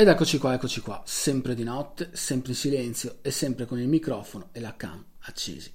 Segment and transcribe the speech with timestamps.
[0.00, 3.88] Ed eccoci qua, eccoci qua, sempre di notte, sempre in silenzio e sempre con il
[3.88, 5.74] microfono e la cam accesi.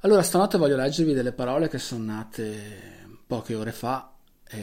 [0.00, 4.58] Allora, stanotte voglio leggervi delle parole che sono nate poche ore fa e,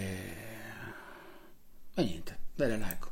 [1.93, 3.11] e niente, ve le leggo.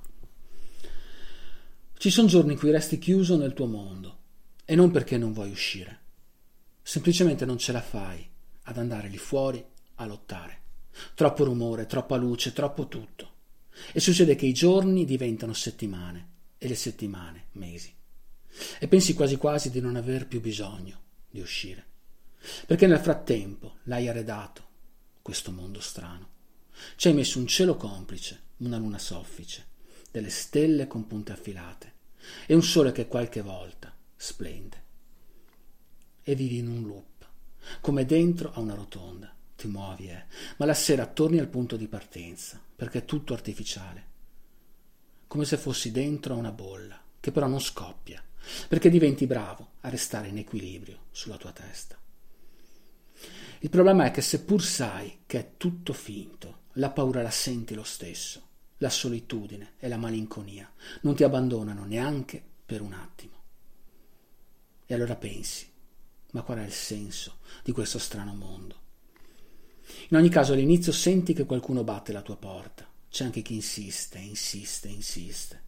[1.96, 4.18] Ci sono giorni in cui resti chiuso nel tuo mondo
[4.66, 6.00] e non perché non vuoi uscire,
[6.82, 8.30] semplicemente non ce la fai
[8.64, 10.64] ad andare lì fuori a lottare.
[11.14, 13.36] Troppo rumore, troppa luce, troppo tutto.
[13.92, 17.94] E succede che i giorni diventano settimane e le settimane mesi.
[18.80, 21.86] E pensi quasi quasi di non aver più bisogno di uscire.
[22.66, 24.66] Perché nel frattempo l'hai arredato,
[25.22, 26.36] questo mondo strano.
[26.96, 29.66] Ci hai messo un cielo complice, una luna soffice,
[30.12, 31.94] delle stelle con punte affilate
[32.46, 34.84] e un sole che qualche volta splende.
[36.24, 37.28] E vivi in un loop,
[37.82, 40.26] come dentro a una rotonda ti muovi, eh,
[40.58, 44.06] ma la sera torni al punto di partenza, perché è tutto artificiale.
[45.28, 48.24] Come se fossi dentro a una bolla, che però non scoppia,
[48.70, 51.98] perché diventi bravo a restare in equilibrio sulla tua testa.
[53.60, 57.84] Il problema è che seppur sai che è tutto finto, la paura la senti lo
[57.84, 58.42] stesso,
[58.78, 63.36] la solitudine e la malinconia non ti abbandonano neanche per un attimo.
[64.86, 65.68] E allora pensi,
[66.32, 68.86] ma qual è il senso di questo strano mondo?
[70.10, 74.20] In ogni caso all'inizio senti che qualcuno batte la tua porta, c'è anche chi insiste,
[74.20, 75.64] insiste, insiste,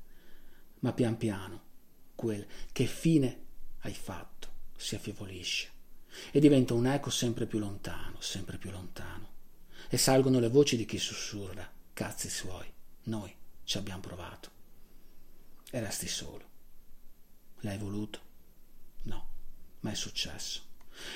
[0.79, 1.67] ma pian piano
[2.15, 3.45] quel che fine
[3.79, 5.69] hai fatto si affievolisce
[6.31, 9.37] e diventa un eco sempre più lontano, sempre più lontano.
[9.89, 12.71] E salgono le voci di chi sussurra, cazzi suoi,
[13.03, 14.51] noi ci abbiamo provato.
[15.71, 16.47] E resti solo.
[17.61, 18.19] L'hai voluto?
[19.03, 19.27] No,
[19.81, 20.61] ma è successo.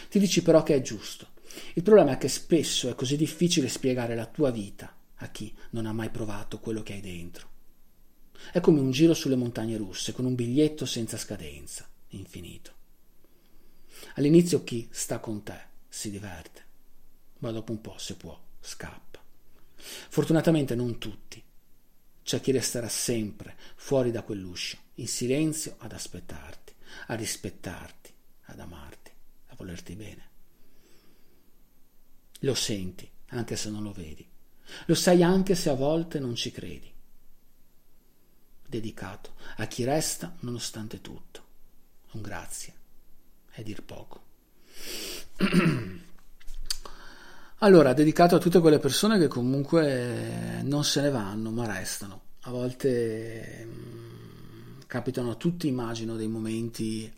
[0.09, 1.27] Ti dici però che è giusto,
[1.75, 5.85] il problema è che spesso è così difficile spiegare la tua vita a chi non
[5.85, 7.51] ha mai provato quello che hai dentro.
[8.51, 12.71] È come un giro sulle montagne russe con un biglietto senza scadenza, infinito.
[14.15, 16.61] All'inizio chi sta con te si diverte,
[17.39, 19.21] ma dopo un po', se può, scappa.
[19.75, 21.41] Fortunatamente non tutti.
[22.23, 26.73] C'è chi resterà sempre fuori da quell'uscio, in silenzio ad aspettarti,
[27.07, 28.13] a rispettarti,
[28.45, 29.11] ad amarti,
[29.47, 30.31] a volerti bene.
[32.43, 34.27] Lo senti, anche se non lo vedi.
[34.85, 36.91] Lo sai anche se a volte non ci credi.
[38.67, 41.41] Dedicato a chi resta nonostante tutto.
[42.11, 42.73] Un grazie.
[43.49, 44.21] È dir poco.
[47.59, 52.21] allora, dedicato a tutte quelle persone che comunque non se ne vanno, ma restano.
[52.41, 57.13] A volte mh, capitano a tutti, immagino, dei momenti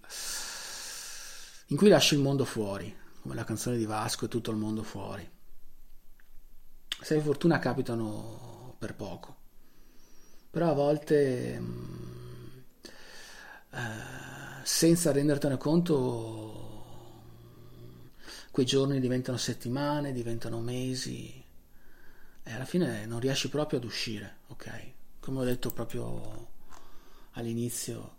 [1.68, 4.84] in cui lasci il mondo fuori, come la canzone di Vasco e tutto il mondo
[4.84, 5.28] fuori.
[7.02, 9.36] Se hai fortuna capitano per poco,
[10.52, 12.60] però a volte mh, mm,
[13.72, 16.84] eh, senza rendertene conto
[18.52, 21.44] quei giorni diventano settimane, diventano mesi
[22.44, 24.94] e alla fine non riesci proprio ad uscire, ok?
[25.20, 26.50] Come ho detto proprio
[27.32, 28.18] all'inizio,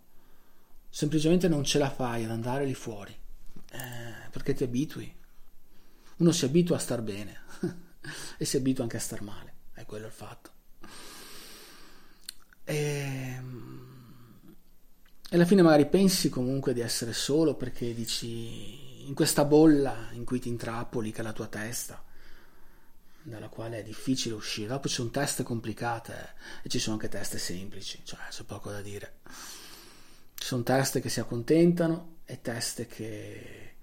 [0.89, 3.17] semplicemente non ce la fai ad andare lì fuori
[3.71, 5.13] eh, perché ti abitui.
[6.17, 7.41] Uno si abitua a star bene
[8.37, 10.51] e si abitua anche a star male, è quello il fatto.
[12.63, 13.87] E, ehm,
[15.29, 20.25] e alla fine magari pensi comunque di essere solo perché dici in questa bolla in
[20.25, 22.03] cui ti intrappoli che è la tua testa
[23.23, 24.69] dalla quale è difficile uscire.
[24.69, 28.71] Dopo ci sono teste complicate eh, e ci sono anche teste semplici, cioè c'è poco
[28.71, 29.17] da dire.
[30.35, 33.73] Ci sono teste che si accontentano e teste che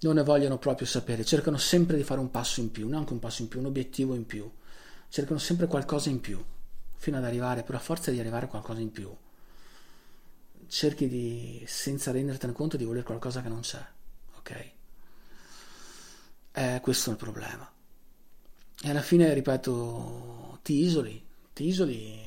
[0.00, 3.18] non ne vogliono proprio sapere, cercano sempre di fare un passo in più, neanche un
[3.18, 4.50] passo in più, un obiettivo in più.
[5.10, 6.42] cercano sempre qualcosa in più,
[6.96, 9.14] fino ad arrivare, per la forza di arrivare a qualcosa in più.
[10.66, 13.84] Cerchi di, senza rendertene conto, di voler qualcosa che non c'è,
[14.38, 14.70] ok?
[16.52, 17.70] Eh, questo è il problema.
[18.80, 21.22] E alla fine, ripeto, ti isoli,
[21.52, 22.20] ti isoli,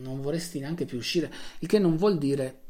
[0.00, 2.66] non vorresti neanche più uscire, il che non vuol dire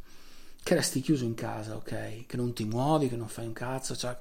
[0.69, 2.27] che resti chiuso in casa, ok?
[2.27, 4.15] Che non ti muovi, che non fai un cazzo, cioè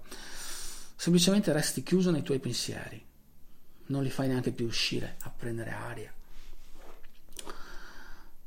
[0.95, 3.05] semplicemente resti chiuso nei tuoi pensieri,
[3.87, 6.13] non li fai neanche più uscire a prendere aria.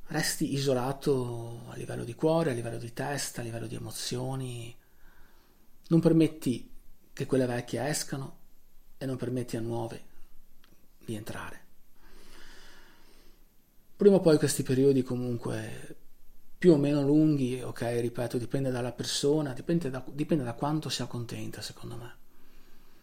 [0.06, 4.74] Resti isolato a livello di cuore, a livello di testa, a livello di emozioni.
[5.88, 6.72] Non permetti
[7.12, 8.38] che quelle vecchie escano
[8.96, 10.04] e non permetti a nuove
[11.04, 11.64] di entrare.
[13.94, 15.96] Prima o poi questi periodi comunque
[16.60, 21.06] più o meno lunghi, ok, ripeto, dipende dalla persona, dipende da, dipende da quanto sia
[21.06, 22.14] contenta, secondo me.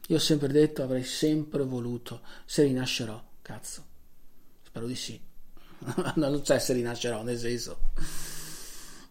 [0.09, 3.83] Io ho sempre detto, avrei sempre voluto, se rinascerò, cazzo,
[4.63, 5.19] spero di sì.
[6.18, 7.80] non c'è se rinascerò, nel senso,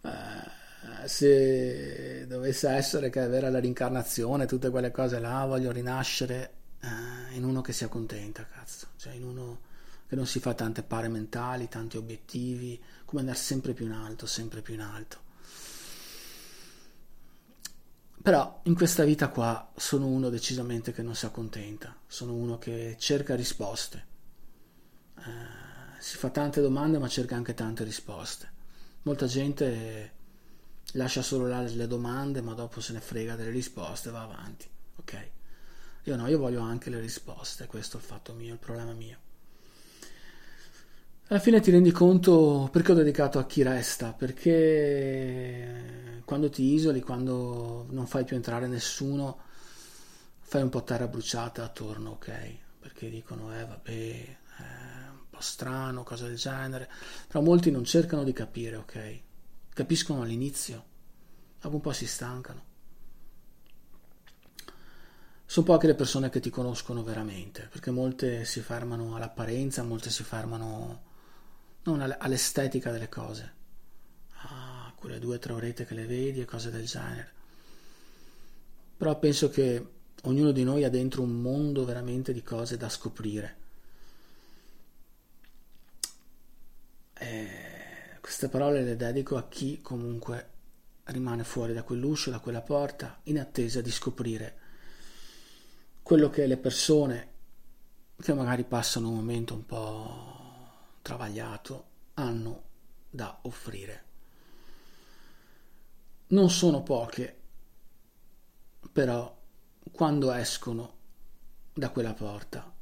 [0.03, 6.53] eh, se dovesse essere che è vera la rincarnazione, tutte quelle cose là, voglio rinascere
[6.83, 9.59] eh, in uno che sia contenta, cazzo, cioè in uno
[10.09, 14.27] che non si fa tante pare mentali, tanti obiettivi, come andare sempre più in alto,
[14.27, 15.25] sempre più in alto.
[18.23, 22.97] Però in questa vita qua sono uno decisamente che non si accontenta, sono uno che
[22.99, 24.07] cerca risposte,
[25.19, 28.51] eh, si fa tante domande ma cerca anche tante risposte.
[29.03, 30.15] Molta gente
[30.95, 34.69] lascia solo là le domande ma dopo se ne frega delle risposte e va avanti,
[34.97, 35.31] ok?
[36.05, 39.19] Io no, io voglio anche le risposte, questo è il fatto mio, il problema mio.
[41.29, 44.53] Alla fine ti rendi conto perché ho dedicato a chi resta, perché
[46.25, 49.41] quando ti isoli, quando non fai più entrare nessuno,
[50.39, 52.57] fai un po' terra bruciata attorno, ok?
[52.79, 54.39] Perché dicono, eh vabbè, è
[55.11, 56.89] un po' strano, cose del genere,
[57.27, 59.21] però molti non cercano di capire, ok?
[59.75, 60.85] Capiscono all'inizio,
[61.61, 62.63] dopo un po' si stancano.
[65.45, 70.23] Sono poche le persone che ti conoscono veramente, perché molte si fermano all'apparenza, molte si
[70.23, 71.06] fermano
[71.87, 73.55] non all'estetica delle cose,
[74.33, 77.33] a quelle due o tre orette che le vedi e cose del genere.
[78.97, 79.87] Però penso che
[80.23, 83.57] ognuno di noi ha dentro un mondo veramente di cose da scoprire.
[87.15, 90.51] E queste parole le dedico a chi comunque
[91.05, 94.65] rimane fuori da quell'uscio, da quella porta, in attesa di scoprire
[96.03, 97.29] quello che le persone
[98.21, 100.26] che magari passano un momento un po'
[101.07, 102.63] travagliato hanno
[103.09, 104.05] da offrire.
[106.29, 107.43] Non sono poche,
[108.91, 109.41] però
[109.93, 110.95] quando escono
[111.73, 112.75] da quella porta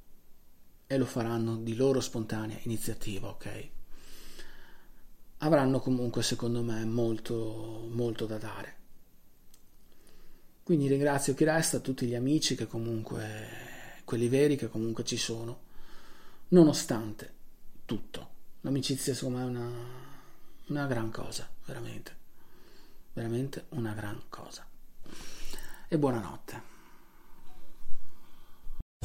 [0.87, 3.69] e lo faranno di loro spontanea iniziativa, ok?
[5.39, 8.77] Avranno comunque, secondo me, molto, molto da dare.
[10.63, 15.61] Quindi ringrazio chi resta, tutti gli amici che comunque, quelli veri che comunque ci sono,
[16.49, 17.43] nonostante
[17.87, 18.29] tutto.
[18.63, 19.71] L'amicizia secondo me è una,
[20.69, 22.17] una gran cosa, veramente.
[23.13, 24.65] Veramente una gran cosa.
[25.89, 26.73] E buonanotte.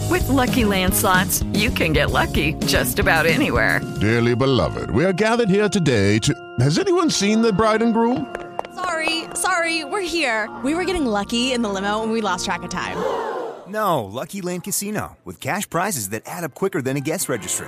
[0.10, 3.82] With lucky landslots, you can get lucky just about anywhere.
[4.00, 6.34] Dearly beloved, we are gathered here today to.
[6.60, 8.34] Has anyone seen the bride and groom?
[8.74, 10.50] Sorry, sorry, we're here.
[10.64, 12.98] We were getting lucky in the limo and we lost track of time.
[13.68, 17.68] No, Lucky Land Casino, with cash prizes that add up quicker than a guest registry